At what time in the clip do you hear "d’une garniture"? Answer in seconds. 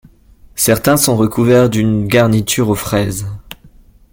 1.69-2.69